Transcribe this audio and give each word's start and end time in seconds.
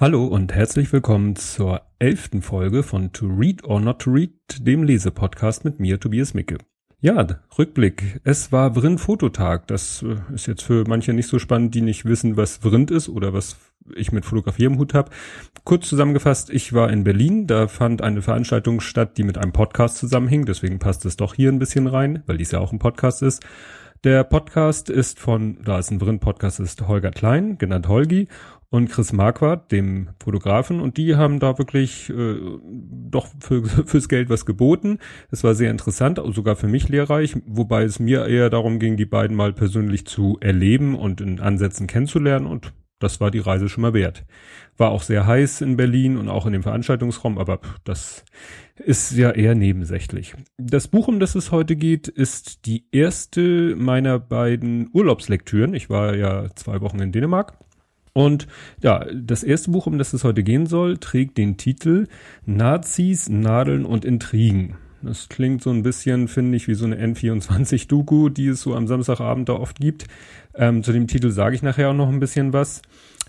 Hallo 0.00 0.24
und 0.24 0.54
herzlich 0.54 0.90
willkommen 0.94 1.36
zur 1.36 1.82
elften 1.98 2.40
Folge 2.40 2.82
von 2.82 3.12
To 3.12 3.26
Read 3.26 3.64
or 3.64 3.82
Not 3.82 3.98
to 3.98 4.10
Read, 4.10 4.32
dem 4.66 4.82
Lesepodcast 4.82 5.66
mit 5.66 5.78
mir, 5.78 6.00
Tobias 6.00 6.32
Micke. 6.32 6.56
Ja, 7.02 7.26
Rückblick. 7.58 8.18
Es 8.24 8.50
war 8.50 8.74
Vrind-Fototag. 8.74 9.66
Das 9.66 10.02
äh, 10.02 10.16
ist 10.34 10.46
jetzt 10.46 10.62
für 10.62 10.84
manche 10.88 11.12
nicht 11.12 11.26
so 11.26 11.38
spannend, 11.38 11.74
die 11.74 11.82
nicht 11.82 12.06
wissen, 12.06 12.38
was 12.38 12.56
Vrind 12.62 12.90
ist 12.90 13.10
oder 13.10 13.34
was 13.34 13.58
ich 13.94 14.10
mit 14.10 14.24
Fotografie 14.24 14.64
im 14.64 14.78
Hut 14.78 14.94
habe. 14.94 15.10
Kurz 15.64 15.86
zusammengefasst, 15.90 16.48
ich 16.48 16.72
war 16.72 16.90
in 16.90 17.04
Berlin, 17.04 17.46
da 17.46 17.68
fand 17.68 18.00
eine 18.00 18.22
Veranstaltung 18.22 18.80
statt, 18.80 19.18
die 19.18 19.24
mit 19.24 19.36
einem 19.36 19.52
Podcast 19.52 19.98
zusammenhing, 19.98 20.46
deswegen 20.46 20.78
passt 20.78 21.04
es 21.04 21.18
doch 21.18 21.34
hier 21.34 21.52
ein 21.52 21.58
bisschen 21.58 21.86
rein, 21.86 22.22
weil 22.24 22.38
dies 22.38 22.52
ja 22.52 22.60
auch 22.60 22.72
ein 22.72 22.78
Podcast 22.78 23.20
ist. 23.20 23.44
Der 24.02 24.24
Podcast 24.24 24.88
ist 24.88 25.20
von, 25.20 25.58
da 25.62 25.78
es 25.78 25.90
ein 25.90 26.00
Vrind-Podcast 26.00 26.58
ist, 26.58 26.88
Holger 26.88 27.10
Klein, 27.10 27.58
genannt 27.58 27.86
Holgi, 27.86 28.28
und 28.70 28.88
Chris 28.88 29.12
Marquardt, 29.12 29.72
dem 29.72 30.10
Fotografen, 30.22 30.80
und 30.80 30.96
die 30.96 31.16
haben 31.16 31.40
da 31.40 31.58
wirklich 31.58 32.08
äh, 32.08 32.36
doch 33.10 33.26
für, 33.40 33.64
fürs 33.86 34.08
Geld 34.08 34.30
was 34.30 34.46
geboten. 34.46 34.98
Es 35.30 35.44
war 35.44 35.54
sehr 35.54 35.70
interessant, 35.70 36.20
sogar 36.32 36.56
für 36.56 36.68
mich 36.68 36.88
lehrreich, 36.88 37.36
wobei 37.46 37.82
es 37.82 37.98
mir 37.98 38.26
eher 38.26 38.48
darum 38.48 38.78
ging, 38.78 38.96
die 38.96 39.06
beiden 39.06 39.36
mal 39.36 39.52
persönlich 39.52 40.06
zu 40.06 40.38
erleben 40.40 40.94
und 40.94 41.20
in 41.20 41.40
Ansätzen 41.40 41.88
kennenzulernen 41.88 42.46
und 42.46 42.72
das 43.00 43.18
war 43.18 43.30
die 43.30 43.38
Reise 43.38 43.68
schon 43.68 43.82
mal 43.82 43.94
wert. 43.94 44.24
War 44.76 44.90
auch 44.90 45.02
sehr 45.02 45.26
heiß 45.26 45.62
in 45.62 45.76
Berlin 45.76 46.18
und 46.18 46.28
auch 46.28 46.44
in 46.46 46.52
dem 46.52 46.62
Veranstaltungsraum, 46.62 47.38
aber 47.38 47.60
das 47.84 48.26
ist 48.76 49.12
ja 49.12 49.30
eher 49.30 49.54
nebensächlich. 49.54 50.34
Das 50.58 50.86
Buch, 50.86 51.08
um 51.08 51.18
das 51.18 51.34
es 51.34 51.50
heute 51.50 51.76
geht, 51.76 52.08
ist 52.08 52.66
die 52.66 52.84
erste 52.92 53.74
meiner 53.74 54.18
beiden 54.18 54.90
Urlaubslektüren. 54.92 55.74
Ich 55.74 55.88
war 55.88 56.14
ja 56.14 56.54
zwei 56.54 56.82
Wochen 56.82 57.00
in 57.00 57.10
Dänemark 57.10 57.56
und 58.12 58.46
ja, 58.82 59.04
das 59.12 59.42
erste 59.42 59.70
Buch, 59.70 59.86
um 59.86 59.98
das 59.98 60.12
es 60.12 60.24
heute 60.24 60.42
gehen 60.42 60.66
soll, 60.66 60.98
trägt 60.98 61.38
den 61.38 61.56
Titel 61.56 62.06
Nazis, 62.44 63.28
Nadeln 63.28 63.84
und 63.84 64.04
Intrigen. 64.04 64.76
Das 65.02 65.28
klingt 65.28 65.62
so 65.62 65.70
ein 65.70 65.82
bisschen, 65.82 66.28
finde 66.28 66.56
ich, 66.56 66.68
wie 66.68 66.74
so 66.74 66.84
eine 66.84 66.96
N24-Doku, 66.96 68.28
die 68.28 68.48
es 68.48 68.60
so 68.60 68.74
am 68.74 68.86
Samstagabend 68.86 69.48
da 69.48 69.54
oft 69.54 69.80
gibt. 69.80 70.06
Ähm, 70.54 70.82
zu 70.82 70.92
dem 70.92 71.06
Titel 71.06 71.30
sage 71.30 71.54
ich 71.54 71.62
nachher 71.62 71.90
auch 71.90 71.94
noch 71.94 72.08
ein 72.08 72.20
bisschen 72.20 72.52
was. 72.52 72.82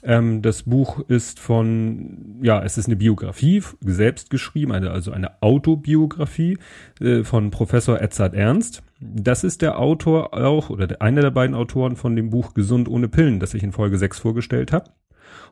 Ähm, 0.03 0.41
das 0.41 0.63
Buch 0.63 0.99
ist 1.07 1.39
von, 1.39 2.39
ja, 2.41 2.63
es 2.63 2.77
ist 2.77 2.87
eine 2.87 2.95
Biografie, 2.95 3.63
selbst 3.81 4.29
geschrieben, 4.29 4.71
eine, 4.71 4.91
also 4.91 5.11
eine 5.11 5.41
Autobiografie 5.41 6.57
äh, 6.99 7.23
von 7.23 7.51
Professor 7.51 8.01
Edzard 8.01 8.33
Ernst. 8.33 8.83
Das 8.99 9.43
ist 9.43 9.61
der 9.61 9.79
Autor 9.79 10.33
auch, 10.33 10.69
oder 10.69 10.87
der, 10.87 11.01
einer 11.01 11.21
der 11.21 11.31
beiden 11.31 11.55
Autoren 11.55 11.95
von 11.95 12.15
dem 12.15 12.29
Buch 12.29 12.53
Gesund 12.53 12.87
ohne 12.89 13.07
Pillen, 13.07 13.39
das 13.39 13.53
ich 13.53 13.63
in 13.63 13.71
Folge 13.71 13.97
6 13.97 14.19
vorgestellt 14.19 14.71
habe. 14.71 14.91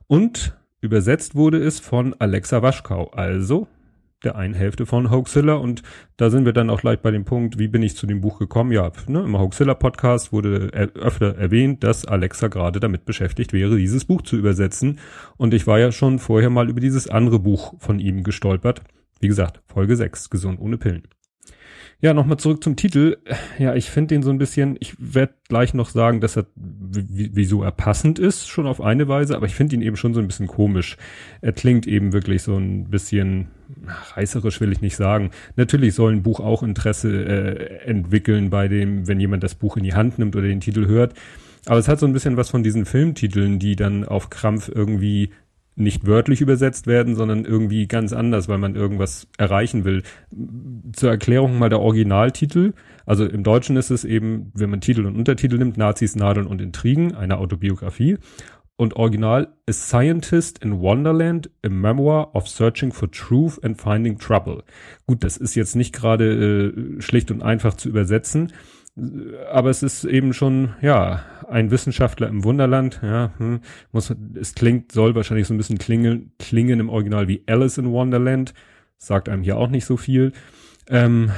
Und 0.08 0.58
übersetzt 0.82 1.36
wurde 1.36 1.58
es 1.60 1.80
von 1.80 2.16
Alexa 2.20 2.62
Waschkau, 2.62 3.10
also 3.12 3.68
der 4.24 4.36
einen 4.36 4.54
Hälfte 4.54 4.86
von 4.86 5.10
Hoaxilla 5.10 5.54
und 5.54 5.84
da 6.18 6.30
sind 6.30 6.46
wir 6.46 6.54
dann 6.54 6.70
auch 6.70 6.82
gleich 6.82 7.00
bei 7.00 7.12
dem 7.12 7.26
Punkt, 7.26 7.58
wie 7.58 7.68
bin 7.68 7.84
ich 7.84 7.96
zu 7.96 8.06
dem 8.06 8.22
Buch 8.22 8.40
gekommen? 8.40 8.72
Ja, 8.72 8.92
ne, 9.08 9.22
im 9.22 9.38
Hoaxilla 9.38 9.74
Podcast 9.74 10.34
wurde 10.34 10.70
er, 10.74 10.90
öfter 10.96 11.38
erwähnt, 11.38 11.84
dass 11.84 12.06
Alexa 12.06 12.48
gerade 12.48 12.80
damit 12.80 13.06
beschäftigt 13.06 13.54
wäre, 13.54 13.78
dieses 13.78 14.06
Buch 14.06 14.22
zu 14.22 14.36
übersetzen 14.36 15.00
und 15.38 15.54
ich 15.54 15.68
war 15.68 15.80
ja 15.80 15.92
schon 15.92 16.20
vorher 16.20 16.50
mal 16.50 16.70
über 16.70 16.82
dieses 16.82 17.08
andere 17.08 17.40
Buch 17.40 17.76
von 17.80 18.00
ihm 18.00 18.24
gestolpert. 18.24 18.82
Wie 19.20 19.28
gesagt, 19.28 19.62
Folge 19.68 19.96
6, 19.96 20.30
gesund 20.30 20.60
ohne 20.60 20.78
Pillen. 20.78 21.04
Ja, 22.02 22.14
nochmal 22.14 22.38
zurück 22.38 22.64
zum 22.64 22.78
Titel. 22.78 23.18
Ja, 23.58 23.76
ich 23.76 23.90
finde 23.90 24.16
den 24.16 24.24
so 24.24 24.30
ein 24.30 24.38
bisschen, 24.38 24.78
ich 24.80 24.96
werde 24.98 25.34
gleich 25.50 25.74
noch 25.74 25.90
sagen, 25.90 26.22
dass 26.22 26.38
er, 26.38 26.46
wieso 26.56 27.62
er 27.62 27.72
passend 27.72 28.20
ist, 28.20 28.48
schon 28.48 28.68
auf 28.68 28.80
eine 28.80 29.10
Weise, 29.10 29.36
aber 29.36 29.48
ich 29.48 29.56
finde 29.56 29.76
ihn 29.76 29.82
eben 29.82 29.98
schon 29.98 30.14
so 30.14 30.22
ein 30.22 30.28
bisschen 30.28 30.48
komisch. 30.48 30.96
Er 31.42 31.52
klingt 31.52 31.88
eben 31.88 32.14
wirklich 32.14 32.42
so 32.42 32.56
ein 32.56 32.90
bisschen 32.90 33.50
reißerisch, 34.16 34.62
will 34.62 34.72
ich 34.72 34.82
nicht 34.82 34.96
sagen. 34.96 35.32
Natürlich 35.56 35.94
soll 35.94 36.14
ein 36.14 36.24
Buch 36.24 36.40
auch 36.40 36.64
Interesse 36.64 37.10
äh, 37.10 37.88
entwickeln 37.88 38.50
bei 38.50 38.68
dem, 38.68 39.08
wenn 39.08 39.20
jemand 39.20 39.44
das 39.44 39.56
Buch 39.56 39.78
in 39.78 39.84
die 39.84 39.94
Hand 39.94 40.20
nimmt 40.20 40.36
oder 40.36 40.48
den 40.48 40.62
Titel 40.62 40.88
hört. 40.88 41.14
Aber 41.66 41.78
es 41.78 41.88
hat 41.88 42.00
so 42.00 42.06
ein 42.06 42.14
bisschen 42.14 42.38
was 42.38 42.50
von 42.50 42.64
diesen 42.64 42.86
Filmtiteln, 42.86 43.60
die 43.60 43.76
dann 43.76 44.06
auf 44.06 44.30
Krampf 44.30 44.70
irgendwie 44.74 45.32
nicht 45.80 46.06
wörtlich 46.06 46.42
übersetzt 46.42 46.88
werden, 46.88 47.16
sondern 47.16 47.46
irgendwie 47.46 47.88
ganz 47.88 48.12
anders, 48.12 48.50
weil 48.50 48.58
man 48.58 48.76
irgendwas 48.76 49.28
erreichen 49.38 49.86
will. 49.86 50.04
Zur 50.92 51.10
Erklärung 51.10 51.58
mal 51.58 51.70
der 51.70 51.80
Originaltitel. 51.80 52.74
Also 53.06 53.26
im 53.26 53.44
Deutschen 53.44 53.78
ist 53.78 53.90
es 53.90 54.04
eben, 54.04 54.52
wenn 54.54 54.70
man 54.70 54.82
Titel 54.82 55.06
und 55.06 55.16
Untertitel 55.16 55.58
nimmt, 55.58 55.78
Nazis, 55.78 56.16
Nadeln 56.16 56.48
und 56.48 56.62
Intrigen, 56.62 57.16
eine 57.16 57.38
Autobiografie. 57.38 58.18
Und 58.80 58.96
original 58.96 59.54
A 59.68 59.74
Scientist 59.74 60.64
in 60.64 60.80
Wonderland, 60.80 61.50
a 61.66 61.70
Memoir 61.70 62.34
of 62.34 62.48
Searching 62.48 62.94
for 62.94 63.12
Truth 63.12 63.62
and 63.64 63.80
Finding 63.80 64.18
Trouble. 64.18 64.64
Gut, 65.06 65.24
das 65.24 65.36
ist 65.36 65.56
jetzt 65.56 65.76
nicht 65.76 65.94
gerade 65.94 66.74
äh, 66.98 67.02
schlicht 67.02 67.30
und 67.30 67.44
einfach 67.44 67.74
zu 67.74 67.90
übersetzen 67.90 68.54
aber 69.52 69.70
es 69.70 69.84
ist 69.84 70.04
eben 70.04 70.34
schon, 70.34 70.74
ja, 70.82 71.24
ein 71.48 71.72
Wissenschaftler 71.72 72.28
im 72.28 72.44
Wunderland, 72.44 73.00
ja, 73.04 73.34
hm, 73.38 73.62
muss, 73.92 74.14
es 74.40 74.56
klingt, 74.56 74.92
soll 74.92 75.16
wahrscheinlich 75.16 75.48
so 75.48 75.54
ein 75.54 75.58
bisschen 75.58 75.78
klingen, 75.78 76.32
klingen 76.40 76.80
im 76.80 76.90
Original 76.90 77.28
wie 77.28 77.44
Alice 77.48 77.78
in 77.78 77.92
Wonderland, 77.92 78.54
sagt 78.98 79.30
einem 79.30 79.44
hier 79.44 79.58
auch 79.58 79.70
nicht 79.70 79.86
so 79.86 79.98
viel. 79.98 80.34
Ähm, 80.90 81.32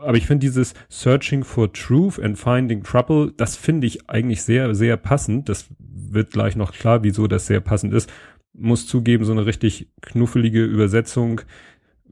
aber 0.00 0.16
ich 0.16 0.26
finde 0.26 0.46
dieses 0.46 0.74
Searching 0.88 1.42
for 1.42 1.72
Truth 1.72 2.20
and 2.20 2.38
Finding 2.38 2.84
Trouble, 2.84 3.32
das 3.36 3.56
finde 3.56 3.86
ich 3.86 4.08
eigentlich 4.08 4.42
sehr, 4.42 4.74
sehr 4.74 4.96
passend. 4.96 5.48
Das 5.48 5.66
wird 6.12 6.32
gleich 6.32 6.56
noch 6.56 6.72
klar, 6.72 7.02
wieso 7.02 7.26
das 7.26 7.46
sehr 7.46 7.60
passend 7.60 7.92
ist. 7.92 8.12
Muss 8.52 8.86
zugeben, 8.86 9.24
so 9.24 9.32
eine 9.32 9.46
richtig 9.46 9.88
knuffelige 10.02 10.64
Übersetzung 10.64 11.40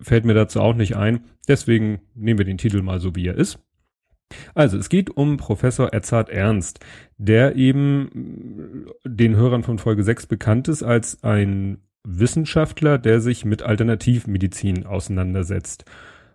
fällt 0.00 0.24
mir 0.24 0.34
dazu 0.34 0.60
auch 0.60 0.74
nicht 0.74 0.96
ein. 0.96 1.24
Deswegen 1.48 2.00
nehmen 2.14 2.38
wir 2.38 2.46
den 2.46 2.58
Titel 2.58 2.82
mal 2.82 3.00
so, 3.00 3.14
wie 3.14 3.26
er 3.26 3.34
ist. 3.34 3.58
Also, 4.54 4.78
es 4.78 4.88
geht 4.88 5.10
um 5.10 5.36
Professor 5.36 5.92
Edzard 5.92 6.30
Ernst, 6.30 6.80
der 7.18 7.56
eben 7.56 8.86
den 9.04 9.36
Hörern 9.36 9.64
von 9.64 9.78
Folge 9.78 10.04
6 10.04 10.26
bekannt 10.26 10.68
ist 10.68 10.82
als 10.82 11.22
ein 11.24 11.78
Wissenschaftler, 12.04 12.98
der 12.98 13.20
sich 13.20 13.44
mit 13.44 13.62
Alternativmedizin 13.62 14.86
auseinandersetzt. 14.86 15.84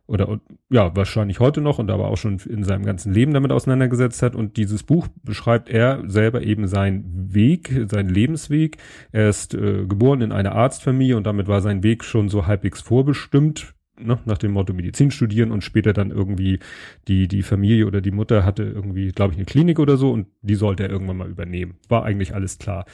Oder 0.07 0.39
ja, 0.69 0.95
wahrscheinlich 0.95 1.39
heute 1.39 1.61
noch 1.61 1.79
und 1.79 1.89
aber 1.89 2.09
auch 2.09 2.17
schon 2.17 2.39
in 2.47 2.63
seinem 2.63 2.85
ganzen 2.85 3.11
Leben 3.11 3.33
damit 3.33 3.51
auseinandergesetzt 3.51 4.21
hat. 4.21 4.35
Und 4.35 4.57
dieses 4.57 4.83
Buch 4.83 5.07
beschreibt 5.23 5.69
er 5.69 6.03
selber 6.07 6.43
eben 6.43 6.67
seinen 6.67 7.33
Weg, 7.33 7.73
seinen 7.89 8.09
Lebensweg. 8.09 8.77
Er 9.11 9.29
ist 9.29 9.55
äh, 9.55 9.85
geboren 9.85 10.21
in 10.21 10.31
einer 10.31 10.53
Arztfamilie 10.53 11.17
und 11.17 11.25
damit 11.25 11.47
war 11.47 11.61
sein 11.61 11.81
Weg 11.81 12.03
schon 12.03 12.29
so 12.29 12.45
halbwegs 12.45 12.81
vorbestimmt 12.81 13.73
ne, 13.99 14.19
nach 14.25 14.37
dem 14.37 14.51
Motto 14.51 14.73
Medizin 14.73 15.11
studieren 15.11 15.51
und 15.51 15.63
später 15.63 15.93
dann 15.93 16.11
irgendwie 16.11 16.59
die, 17.07 17.27
die 17.27 17.43
Familie 17.43 17.87
oder 17.87 18.01
die 18.01 18.11
Mutter 18.11 18.45
hatte 18.45 18.63
irgendwie, 18.63 19.11
glaube 19.11 19.33
ich, 19.33 19.37
eine 19.37 19.45
Klinik 19.45 19.79
oder 19.79 19.97
so 19.97 20.11
und 20.11 20.27
die 20.41 20.55
sollte 20.55 20.83
er 20.83 20.89
irgendwann 20.89 21.17
mal 21.17 21.29
übernehmen. 21.29 21.75
War 21.89 22.03
eigentlich 22.03 22.35
alles 22.35 22.57
klar. 22.57 22.85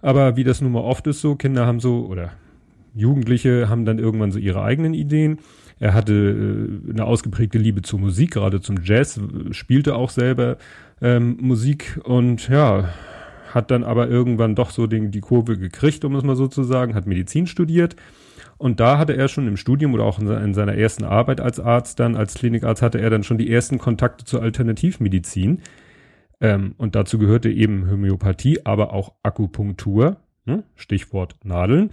Aber 0.00 0.36
wie 0.36 0.44
das 0.44 0.60
nun 0.60 0.72
mal 0.72 0.80
oft 0.80 1.06
ist 1.06 1.20
so, 1.20 1.36
Kinder 1.36 1.66
haben 1.66 1.80
so 1.80 2.06
oder 2.06 2.32
Jugendliche 2.96 3.68
haben 3.68 3.84
dann 3.84 3.98
irgendwann 3.98 4.32
so 4.32 4.38
ihre 4.38 4.62
eigenen 4.62 4.94
Ideen. 4.94 5.38
Er 5.78 5.94
hatte 5.94 6.12
äh, 6.14 6.90
eine 6.90 7.04
ausgeprägte 7.04 7.58
Liebe 7.58 7.82
zur 7.82 8.00
Musik, 8.00 8.32
gerade 8.32 8.60
zum 8.60 8.78
Jazz, 8.82 9.20
spielte 9.50 9.94
auch 9.94 10.10
selber 10.10 10.56
ähm, 11.02 11.36
Musik 11.40 12.00
und 12.04 12.48
ja, 12.48 12.88
hat 13.52 13.70
dann 13.70 13.84
aber 13.84 14.08
irgendwann 14.08 14.54
doch 14.54 14.70
so 14.70 14.86
den, 14.86 15.10
die 15.10 15.20
Kurve 15.20 15.58
gekriegt, 15.58 16.04
um 16.04 16.14
es 16.14 16.24
mal 16.24 16.36
so 16.36 16.48
zu 16.48 16.62
sagen, 16.62 16.94
hat 16.94 17.06
Medizin 17.06 17.46
studiert 17.46 17.96
und 18.58 18.80
da 18.80 18.98
hatte 18.98 19.16
er 19.16 19.28
schon 19.28 19.46
im 19.46 19.56
Studium 19.56 19.92
oder 19.94 20.04
auch 20.04 20.18
in 20.18 20.54
seiner 20.54 20.74
ersten 20.74 21.04
Arbeit 21.04 21.40
als 21.40 21.60
Arzt 21.60 22.00
dann, 22.00 22.16
als 22.16 22.34
Klinikarzt, 22.34 22.80
hatte 22.80 23.00
er 23.00 23.10
dann 23.10 23.22
schon 23.22 23.38
die 23.38 23.50
ersten 23.50 23.78
Kontakte 23.78 24.24
zur 24.24 24.42
Alternativmedizin. 24.42 25.60
Ähm, 26.40 26.74
und 26.78 26.94
dazu 26.94 27.18
gehörte 27.18 27.50
eben 27.50 27.90
Homöopathie, 27.90 28.64
aber 28.64 28.92
auch 28.92 29.12
Akupunktur, 29.22 30.16
ne? 30.44 30.64
Stichwort 30.74 31.36
Nadeln 31.44 31.90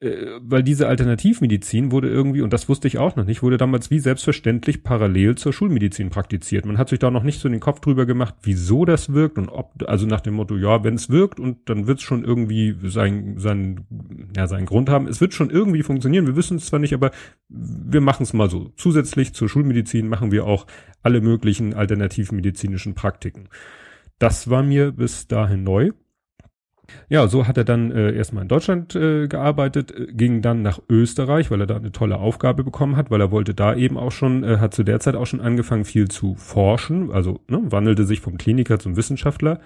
weil 0.00 0.62
diese 0.62 0.86
Alternativmedizin 0.86 1.90
wurde 1.90 2.08
irgendwie, 2.08 2.42
und 2.42 2.52
das 2.52 2.68
wusste 2.68 2.86
ich 2.86 2.98
auch 2.98 3.16
noch 3.16 3.24
nicht, 3.24 3.42
wurde 3.42 3.56
damals 3.56 3.90
wie 3.90 3.98
selbstverständlich 3.98 4.84
parallel 4.84 5.34
zur 5.34 5.52
Schulmedizin 5.52 6.10
praktiziert. 6.10 6.66
Man 6.66 6.78
hat 6.78 6.88
sich 6.88 7.00
da 7.00 7.10
noch 7.10 7.24
nicht 7.24 7.40
so 7.40 7.48
den 7.48 7.58
Kopf 7.58 7.80
drüber 7.80 8.06
gemacht, 8.06 8.36
wieso 8.42 8.84
das 8.84 9.12
wirkt 9.12 9.38
und 9.38 9.48
ob, 9.48 9.82
also 9.88 10.06
nach 10.06 10.20
dem 10.20 10.34
Motto, 10.34 10.56
ja, 10.56 10.84
wenn 10.84 10.94
es 10.94 11.10
wirkt 11.10 11.40
und 11.40 11.68
dann 11.68 11.88
wird 11.88 11.98
es 11.98 12.04
schon 12.04 12.22
irgendwie 12.22 12.76
sein, 12.84 13.38
sein, 13.38 13.86
ja, 14.36 14.46
seinen 14.46 14.66
Grund 14.66 14.88
haben. 14.88 15.08
Es 15.08 15.20
wird 15.20 15.34
schon 15.34 15.50
irgendwie 15.50 15.82
funktionieren. 15.82 16.28
Wir 16.28 16.36
wissen 16.36 16.58
es 16.58 16.66
zwar 16.66 16.78
nicht, 16.78 16.94
aber 16.94 17.10
wir 17.48 18.00
machen 18.00 18.22
es 18.22 18.32
mal 18.32 18.48
so. 18.48 18.72
Zusätzlich 18.76 19.34
zur 19.34 19.48
Schulmedizin 19.48 20.06
machen 20.06 20.30
wir 20.30 20.44
auch 20.44 20.68
alle 21.02 21.20
möglichen 21.20 21.74
alternativmedizinischen 21.74 22.94
Praktiken. 22.94 23.48
Das 24.20 24.48
war 24.48 24.62
mir 24.62 24.92
bis 24.92 25.26
dahin 25.26 25.64
neu. 25.64 25.90
Ja, 27.08 27.26
so 27.28 27.46
hat 27.46 27.56
er 27.56 27.64
dann 27.64 27.90
äh, 27.90 28.12
erstmal 28.12 28.42
in 28.42 28.48
Deutschland 28.48 28.94
äh, 28.94 29.28
gearbeitet, 29.28 29.92
äh, 29.92 30.06
ging 30.12 30.42
dann 30.42 30.62
nach 30.62 30.80
Österreich, 30.88 31.50
weil 31.50 31.60
er 31.60 31.66
da 31.66 31.76
eine 31.76 31.92
tolle 31.92 32.18
Aufgabe 32.18 32.64
bekommen 32.64 32.96
hat, 32.96 33.10
weil 33.10 33.20
er 33.20 33.30
wollte 33.30 33.54
da 33.54 33.74
eben 33.74 33.96
auch 33.96 34.12
schon, 34.12 34.44
äh, 34.44 34.58
hat 34.58 34.74
zu 34.74 34.84
der 34.84 35.00
Zeit 35.00 35.14
auch 35.14 35.26
schon 35.26 35.40
angefangen, 35.40 35.84
viel 35.84 36.08
zu 36.08 36.34
forschen, 36.34 37.10
also 37.10 37.40
ne, 37.48 37.60
wandelte 37.64 38.04
sich 38.04 38.20
vom 38.20 38.36
Kliniker 38.38 38.78
zum 38.78 38.96
Wissenschaftler. 38.96 39.60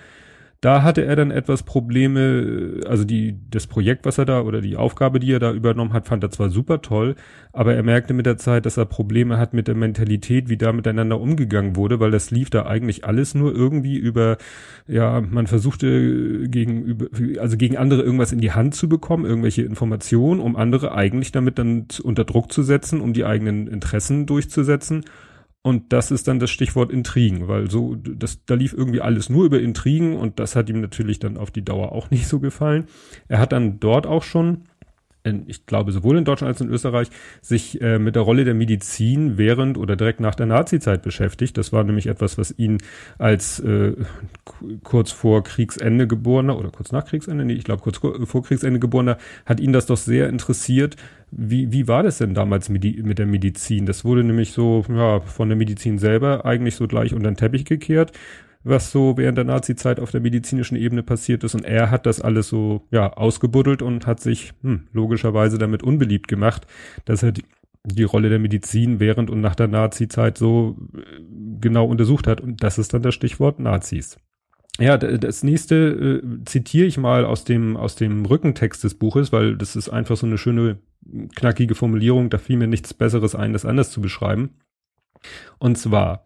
Da 0.63 0.85
hatte 0.85 1.05
er 1.05 1.17
dann 1.17 1.33
etwas 1.33 1.65
Probleme, 1.65 2.83
also 2.87 3.03
die, 3.03 3.37
das 3.51 3.67
Projekt, 3.67 4.07
was 4.07 4.19
er 4.19 4.27
da 4.27 4.43
oder 4.43 4.61
die 4.61 4.77
Aufgabe, 4.77 5.19
die 5.19 5.33
er 5.33 5.41
da 5.41 5.53
übernommen 5.53 5.93
hat, 5.93 6.07
fand 6.07 6.23
er 6.23 6.31
zwar 6.31 6.51
super 6.51 6.81
toll, 6.81 7.17
aber 7.53 7.75
er 7.75 7.83
merkte 7.83 8.15
mit 8.15 8.27
der 8.27 8.37
Zeit, 8.37 8.65
dass 8.65 8.77
er 8.77 8.85
Probleme 8.85 9.39
hat 9.39 9.55
mit 9.55 9.67
der 9.67 9.75
Mentalität, 9.75 10.49
wie 10.49 10.57
da 10.57 10.73
miteinander 10.73 11.21
umgegangen 11.21 11.75
wurde, 11.75 11.99
weil 11.99 12.13
das 12.13 12.31
lief 12.31 12.49
da 12.49 12.65
eigentlich 12.65 13.05
alles 13.05 13.35
nur 13.35 13.53
irgendwie 13.53 13.99
über, 13.99 14.37
ja, 14.87 15.21
man 15.21 15.49
versuchte 15.49 16.49
gegen, 16.49 17.09
also 17.41 17.57
gegen 17.57 17.77
andere 17.77 18.03
irgendwas 18.03 18.31
in 18.31 18.41
die 18.41 18.53
Hand 18.53 18.77
zu 18.77 18.89
bekommen, 18.89 19.25
irgendwelche 19.25 19.63
Informationen, 19.63 20.41
um 20.41 20.55
andere 20.55 20.95
eigentlich 20.95 21.33
damit 21.33 21.59
dann 21.59 21.89
unter 22.05 22.23
Druck 22.23 22.53
zu 22.53 22.63
setzen, 22.63 23.01
um 23.01 23.15
die 23.15 23.25
eigenen 23.25 23.67
Interessen 23.67 24.27
durchzusetzen. 24.27 25.07
Und 25.65 25.93
das 25.93 26.11
ist 26.11 26.27
dann 26.27 26.41
das 26.41 26.51
Stichwort 26.51 26.91
Intrigen, 26.91 27.47
weil 27.47 27.71
so, 27.71 27.95
das, 27.95 28.45
da 28.47 28.55
lief 28.55 28.73
irgendwie 28.73 29.01
alles 29.01 29.31
nur 29.31 29.45
über 29.45 29.61
Intrigen 29.61 30.17
und 30.17 30.41
das 30.41 30.57
hat 30.57 30.69
ihm 30.69 30.81
natürlich 30.81 31.21
dann 31.21 31.37
auf 31.37 31.53
die 31.53 31.65
Dauer 31.65 31.93
auch 31.93 32.11
nicht 32.11 32.27
so 32.27 32.41
gefallen. 32.41 32.87
Er 33.29 33.39
hat 33.39 33.53
dann 33.53 33.79
dort 33.79 34.07
auch 34.07 34.25
schon 34.25 34.65
in, 35.25 35.45
ich 35.47 35.67
glaube 35.67 35.93
sowohl 35.93 36.19
in 36.19 36.25
Deutschland 36.25 36.49
als 36.49 36.61
in 36.61 36.69
Österreich, 36.69 37.09
sich 37.41 37.81
äh, 37.81 37.99
mit 37.99 38.17
der 38.17 38.23
Rolle 38.23 38.45
der 38.45 38.55
Medizin 38.55 39.39
während 39.39 39.79
oder 39.79 39.97
direkt 39.97 40.21
nach 40.21 40.35
der 40.35 40.47
Nazizeit 40.47 41.03
beschäftigt. 41.03 41.57
Das 41.57 41.73
war 41.73 41.85
nämlich 41.85 42.07
etwas, 42.07 42.39
was 42.39 42.55
ihn 42.59 42.79
als 43.19 43.61
äh, 43.61 43.95
kurz 44.83 45.13
vor 45.13 45.45
Kriegsende 45.45 46.07
geborener 46.07 46.59
oder 46.59 46.71
kurz 46.71 46.93
nach 46.93 47.05
Kriegsende, 47.05 47.45
nee, 47.45 47.55
ich 47.55 47.65
glaube 47.65 47.83
kurz 47.83 47.99
vor 47.99 48.43
Kriegsende 48.43 48.81
geborener, 48.81 49.19
hat 49.47 49.61
ihn 49.61 49.73
das 49.73 49.87
doch 49.87 49.97
sehr 49.97 50.29
interessiert. 50.29 50.97
Wie, 51.31 51.73
wie 51.73 51.89
war 51.89 52.03
das 52.03 52.19
denn 52.19 52.35
damals 52.35 52.69
mit, 52.69 52.85
die, 52.85 53.03
mit 53.03 53.19
der 53.19 53.27
Medizin? 53.27 53.87
Das 53.87 54.05
wurde 54.05 54.23
nämlich 54.23 54.53
so 54.53 54.85
ja, 54.89 55.21
von 55.21 55.49
der 55.49 55.57
Medizin 55.57 55.99
selber 55.99 56.45
eigentlich 56.45 56.75
so 56.75 56.87
gleich 56.87 57.15
unter 57.15 57.31
den 57.31 57.37
Teppich 57.37 57.65
gekehrt 57.65 58.13
was 58.65 58.91
so 58.91 59.17
während 59.17 59.39
der 59.39 59.45
Nazi-Zeit 59.45 60.01
auf 60.01 60.11
der 60.11 60.21
medizinischen 60.21 60.77
Ebene 60.77 61.03
passiert 61.03 61.45
ist. 61.45 61.55
Und 61.55 61.65
er 61.65 61.91
hat 61.91 62.07
das 62.07 62.21
alles 62.21 62.49
so, 62.49 62.87
ja, 62.91 63.13
ausgebuddelt 63.13 63.83
und 63.83 64.07
hat 64.07 64.21
sich 64.21 64.53
hm, 64.63 64.89
logischerweise 64.93 65.59
damit 65.59 65.83
unbeliebt 65.83 66.29
gemacht, 66.29 66.67
dass 67.05 67.23
er 67.23 67.33
die, 67.33 67.45
die 67.85 68.05
Rolle 68.05 68.29
der 68.29 68.39
Medizin 68.39 69.01
während 69.01 69.31
und 69.31 69.41
nach 69.41 69.55
der 69.55 69.69
Nazi-Zeit 69.69 70.39
so 70.39 70.77
äh, 70.95 71.01
genau 71.61 71.87
untersucht 71.87 72.27
hat. 72.27 72.41
Und 72.41 72.63
das 72.63 72.79
ist 72.79 72.95
dann 72.95 73.03
das 73.03 73.15
Stichwort 73.15 73.59
Nazis. 73.59 74.17
Ja, 74.79 74.97
das 74.97 75.43
nächste 75.43 76.23
äh, 76.25 76.45
zitiere 76.45 76.87
ich 76.87 76.97
mal 76.97 77.25
aus 77.27 77.45
dem, 77.45 77.77
aus 77.77 77.95
dem 77.95 78.25
Rückentext 78.25 78.83
des 78.83 78.95
Buches, 78.95 79.31
weil 79.31 79.57
das 79.57 79.77
ist 79.77 79.91
einfach 79.91 80.17
so 80.17 80.27
eine 80.27 80.39
schöne, 80.39 80.79
knackige 81.35 81.75
Formulierung. 81.75 82.31
Da 82.31 82.39
fiel 82.39 82.57
mir 82.57 82.69
nichts 82.69 82.95
Besseres 82.95 83.35
ein, 83.35 83.53
das 83.53 83.67
anders 83.67 83.91
zu 83.91 84.01
beschreiben. 84.01 84.55
Und 85.59 85.77
zwar, 85.77 86.25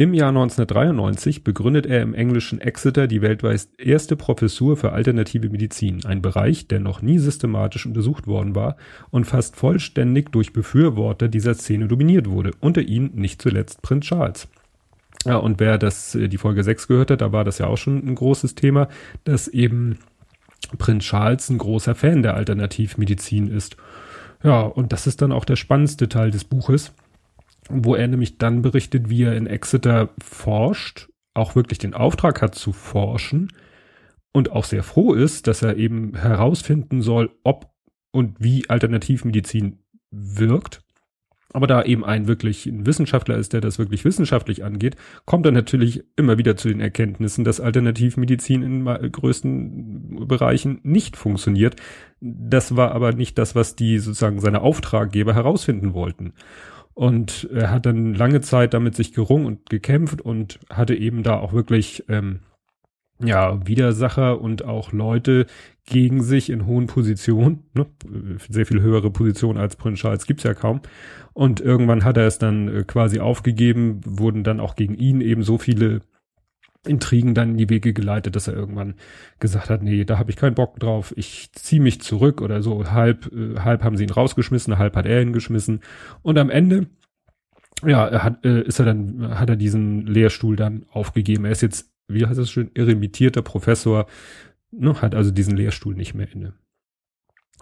im 0.00 0.14
Jahr 0.14 0.28
1993 0.28 1.42
begründet 1.42 1.84
er 1.84 2.02
im 2.02 2.14
englischen 2.14 2.60
Exeter 2.60 3.08
die 3.08 3.20
weltweit 3.20 3.66
erste 3.78 4.14
Professur 4.14 4.76
für 4.76 4.92
alternative 4.92 5.50
Medizin, 5.50 6.06
ein 6.06 6.22
Bereich, 6.22 6.68
der 6.68 6.78
noch 6.78 7.02
nie 7.02 7.18
systematisch 7.18 7.84
untersucht 7.84 8.28
worden 8.28 8.54
war 8.54 8.76
und 9.10 9.24
fast 9.24 9.56
vollständig 9.56 10.30
durch 10.30 10.52
Befürworter 10.52 11.26
dieser 11.26 11.54
Szene 11.54 11.88
dominiert 11.88 12.30
wurde, 12.30 12.52
unter 12.60 12.80
ihnen 12.80 13.10
nicht 13.16 13.42
zuletzt 13.42 13.82
Prinz 13.82 14.04
Charles. 14.06 14.46
Ja, 15.26 15.34
und 15.34 15.58
wer 15.58 15.78
das, 15.78 16.14
äh, 16.14 16.28
die 16.28 16.38
Folge 16.38 16.62
6 16.62 16.86
gehört 16.86 17.10
hat, 17.10 17.20
da 17.20 17.32
war 17.32 17.42
das 17.42 17.58
ja 17.58 17.66
auch 17.66 17.76
schon 17.76 17.96
ein 18.06 18.14
großes 18.14 18.54
Thema, 18.54 18.86
dass 19.24 19.48
eben 19.48 19.98
Prinz 20.78 21.06
Charles 21.06 21.50
ein 21.50 21.58
großer 21.58 21.96
Fan 21.96 22.22
der 22.22 22.34
Alternativmedizin 22.34 23.48
ist. 23.48 23.76
Ja, 24.44 24.60
und 24.60 24.92
das 24.92 25.08
ist 25.08 25.22
dann 25.22 25.32
auch 25.32 25.44
der 25.44 25.56
spannendste 25.56 26.08
Teil 26.08 26.30
des 26.30 26.44
Buches 26.44 26.92
wo 27.68 27.94
er 27.94 28.08
nämlich 28.08 28.38
dann 28.38 28.62
berichtet, 28.62 29.10
wie 29.10 29.22
er 29.22 29.36
in 29.36 29.46
Exeter 29.46 30.10
forscht, 30.22 31.08
auch 31.34 31.54
wirklich 31.54 31.78
den 31.78 31.94
Auftrag 31.94 32.42
hat 32.42 32.54
zu 32.54 32.72
forschen 32.72 33.52
und 34.32 34.52
auch 34.52 34.64
sehr 34.64 34.82
froh 34.82 35.14
ist, 35.14 35.46
dass 35.46 35.62
er 35.62 35.76
eben 35.76 36.14
herausfinden 36.16 37.02
soll, 37.02 37.30
ob 37.44 37.72
und 38.10 38.36
wie 38.40 38.68
Alternativmedizin 38.68 39.78
wirkt. 40.10 40.82
Aber 41.54 41.66
da 41.66 41.82
eben 41.82 42.04
ein 42.04 42.28
wirklich 42.28 42.66
ein 42.66 42.84
Wissenschaftler 42.84 43.36
ist, 43.36 43.54
der 43.54 43.62
das 43.62 43.78
wirklich 43.78 44.04
wissenschaftlich 44.04 44.64
angeht, 44.64 44.96
kommt 45.24 45.46
er 45.46 45.52
natürlich 45.52 46.04
immer 46.14 46.36
wieder 46.36 46.56
zu 46.56 46.68
den 46.68 46.80
Erkenntnissen, 46.80 47.42
dass 47.42 47.60
Alternativmedizin 47.60 48.62
in 48.62 48.84
größten 48.84 50.26
Bereichen 50.28 50.80
nicht 50.82 51.16
funktioniert. 51.16 51.76
Das 52.20 52.76
war 52.76 52.92
aber 52.92 53.12
nicht 53.12 53.38
das, 53.38 53.54
was 53.54 53.76
die 53.76 53.98
sozusagen 53.98 54.40
seine 54.40 54.60
Auftraggeber 54.60 55.34
herausfinden 55.34 55.94
wollten. 55.94 56.34
Und 56.98 57.48
er 57.54 57.70
hat 57.70 57.86
dann 57.86 58.12
lange 58.12 58.40
Zeit 58.40 58.74
damit 58.74 58.96
sich 58.96 59.12
gerungen 59.12 59.46
und 59.46 59.70
gekämpft 59.70 60.20
und 60.20 60.58
hatte 60.68 60.96
eben 60.96 61.22
da 61.22 61.38
auch 61.38 61.52
wirklich 61.52 62.02
ähm, 62.08 62.40
ja 63.22 63.64
Widersacher 63.64 64.40
und 64.40 64.64
auch 64.64 64.90
Leute 64.90 65.46
gegen 65.86 66.24
sich 66.24 66.50
in 66.50 66.66
hohen 66.66 66.88
Positionen, 66.88 67.62
ne? 67.72 67.86
sehr 68.48 68.66
viel 68.66 68.82
höhere 68.82 69.12
Positionen 69.12 69.60
als 69.60 69.76
Prinz 69.76 70.00
Charles 70.00 70.26
gibt's 70.26 70.42
ja 70.42 70.54
kaum. 70.54 70.80
Und 71.34 71.60
irgendwann 71.60 72.02
hat 72.02 72.16
er 72.16 72.26
es 72.26 72.38
dann 72.38 72.66
äh, 72.66 72.82
quasi 72.82 73.20
aufgegeben, 73.20 74.00
wurden 74.04 74.42
dann 74.42 74.58
auch 74.58 74.74
gegen 74.74 74.96
ihn 74.96 75.20
eben 75.20 75.44
so 75.44 75.56
viele 75.56 76.00
Intrigen 76.88 77.34
dann 77.34 77.50
in 77.50 77.56
die 77.56 77.70
Wege 77.70 77.92
geleitet, 77.92 78.36
dass 78.36 78.48
er 78.48 78.54
irgendwann 78.54 78.94
gesagt 79.38 79.70
hat, 79.70 79.82
nee, 79.82 80.04
da 80.04 80.18
habe 80.18 80.30
ich 80.30 80.36
keinen 80.36 80.54
Bock 80.54 80.80
drauf, 80.80 81.12
ich 81.16 81.52
ziehe 81.52 81.80
mich 81.80 82.00
zurück 82.00 82.40
oder 82.40 82.62
so. 82.62 82.90
Halb, 82.90 83.30
äh, 83.32 83.60
halb 83.60 83.84
haben 83.84 83.96
sie 83.96 84.04
ihn 84.04 84.10
rausgeschmissen, 84.10 84.78
halb 84.78 84.96
hat 84.96 85.06
er 85.06 85.22
ihn 85.22 85.32
geschmissen. 85.32 85.80
Und 86.22 86.38
am 86.38 86.50
Ende, 86.50 86.86
ja, 87.84 88.06
er 88.06 88.24
hat, 88.24 88.44
äh, 88.44 88.62
ist 88.62 88.78
er 88.78 88.86
dann, 88.86 89.38
hat 89.38 89.48
er 89.48 89.56
diesen 89.56 90.06
Lehrstuhl 90.06 90.56
dann 90.56 90.86
aufgegeben. 90.90 91.44
Er 91.44 91.52
ist 91.52 91.62
jetzt, 91.62 91.90
wie 92.08 92.26
heißt 92.26 92.38
das 92.38 92.50
schön, 92.50 92.70
irremitierter 92.74 93.42
Professor, 93.42 94.06
ne, 94.70 95.00
hat 95.00 95.14
also 95.14 95.30
diesen 95.30 95.56
Lehrstuhl 95.56 95.94
nicht 95.94 96.14
mehr 96.14 96.30
inne. 96.32 96.54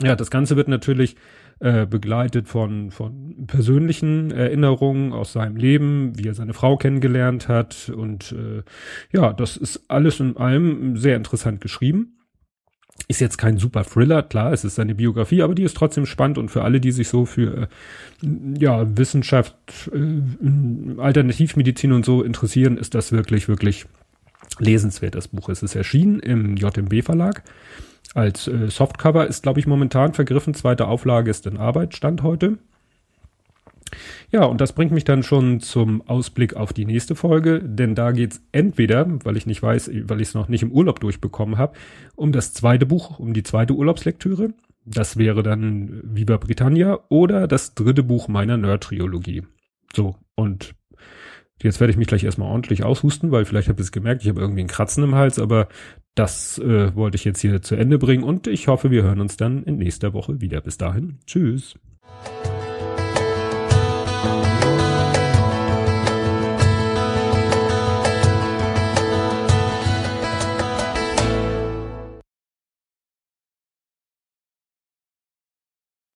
Ja, 0.03 0.15
das 0.15 0.31
Ganze 0.31 0.57
wird 0.57 0.69
natürlich 0.69 1.17
äh, 1.59 1.87
begleitet 1.87 2.49
von, 2.49 2.91
von 2.91 3.47
persönlichen 3.47 4.31
Erinnerungen 4.31 5.15
aus 5.15 5.33
seinem 5.33 5.57
Leben, 5.57 6.13
wie 6.19 6.29
er 6.29 6.35
seine 6.35 6.53
Frau 6.53 6.77
kennengelernt 6.77 7.49
hat. 7.49 7.89
Und 7.89 8.33
äh, 8.33 8.63
ja, 9.11 9.33
das 9.33 9.57
ist 9.57 9.85
alles 9.89 10.21
in 10.21 10.37
allem 10.37 10.99
sehr 10.99 11.17
interessant 11.17 11.63
geschrieben. 11.63 12.19
Ist 13.09 13.21
jetzt 13.21 13.39
kein 13.39 13.59
super 13.59 13.85
Thriller, 13.85 14.23
klar, 14.23 14.53
es 14.53 14.65
ist 14.65 14.75
seine 14.75 14.95
Biografie, 14.95 15.43
aber 15.43 15.55
die 15.55 15.63
ist 15.63 15.77
trotzdem 15.77 16.07
spannend 16.07 16.39
und 16.39 16.51
für 16.51 16.63
alle, 16.63 16.81
die 16.81 16.93
sich 16.93 17.09
so 17.09 17.25
für 17.25 17.63
äh, 17.63 17.67
ja, 18.59 18.87
Wissenschaft, 18.99 19.55
äh, 19.95 21.01
Alternativmedizin 21.01 21.93
und 21.93 22.05
so 22.05 22.23
interessieren, 22.23 22.77
ist 22.77 22.95
das 22.95 23.13
wirklich, 23.13 23.49
wirklich 23.49 23.87
lesenswert, 24.59 25.15
das 25.15 25.29
Buch. 25.29 25.49
Es 25.49 25.63
ist 25.63 25.75
erschienen 25.75 26.21
im 26.21 26.57
JMB 26.57 27.03
Verlag 27.03 27.43
als 28.15 28.49
äh, 28.49 28.69
Softcover 28.69 29.27
ist, 29.27 29.43
glaube 29.43 29.61
ich, 29.61 29.67
momentan 29.67 30.15
vergriffen. 30.15 30.55
Zweite 30.55 30.87
Auflage 30.89 31.31
ist 31.31 31.47
in 31.47 31.57
Arbeit, 31.57 31.95
Stand 31.95 32.23
heute. 32.23 32.59
Ja, 34.33 34.45
und 34.45 34.61
das 34.61 34.73
bringt 34.73 34.91
mich 34.91 35.05
dann 35.05 35.23
schon 35.23 35.61
zum 35.61 36.03
Ausblick 36.09 36.55
auf 36.55 36.73
die 36.73 36.85
nächste 36.85 37.15
Folge, 37.15 37.61
denn 37.63 37.95
da 37.95 38.11
geht's 38.11 38.43
entweder, 38.53 39.07
weil 39.25 39.37
ich 39.37 39.47
nicht 39.47 39.63
weiß, 39.63 39.91
weil 40.05 40.21
ich 40.21 40.29
es 40.29 40.35
noch 40.35 40.49
nicht 40.49 40.63
im 40.63 40.73
Urlaub 40.73 41.01
durchbekommen 41.01 41.59
habe, 41.59 41.77
um 42.17 42.33
das 42.33 42.53
zweite 42.53 42.87
Buch, 42.87 43.19
um 43.19 43.33
die 43.33 43.45
zweite 43.45 43.75
Urlaubslektüre. 43.75 44.51
Das 44.85 45.17
wäre 45.17 45.43
dann 45.43 46.01
Viva 46.05 46.37
Britannia 46.37 47.01
oder 47.09 47.49
das 47.49 47.75
dritte 47.75 48.03
Buch 48.03 48.29
meiner 48.29 48.57
Nerd-Triologie. 48.57 49.45
So, 49.95 50.17
und 50.35 50.75
Jetzt 51.63 51.81
werde 51.81 51.91
ich 51.91 51.97
mich 51.97 52.07
gleich 52.07 52.25
erstmal 52.25 52.51
ordentlich 52.51 52.85
aushusten, 52.85 53.31
weil 53.31 53.47
vielleicht 53.47 53.69
habt 53.69 53.81
ihr 53.81 53.85
es 53.85 53.93
gemerkt, 53.93 54.23
ich 54.23 54.29
habe 54.29 54.41
irgendwie 54.41 54.61
einen 54.61 54.69
Kratzen 54.69 55.03
im 55.05 55.15
Hals, 55.15 55.39
aber 55.39 55.69
das 56.15 56.59
äh, 56.59 56.95
wollte 56.95 57.17
ich 57.17 57.25
jetzt 57.25 57.41
hier 57.41 57.63
zu 57.63 57.77
Ende 57.77 57.99
bringen 57.99 58.25
und 58.25 58.47
ich 58.47 58.69
hoffe, 58.69 58.91
wir 58.91 59.03
hören 59.03 59.21
uns 59.21 59.37
dann 59.37 59.65
in 59.65 59.79
nächster 59.79 60.13
Woche 60.13 60.41
wieder. 60.41 60.61
Bis 60.61 60.77
dahin, 60.77 61.19
tschüss. 61.27 61.75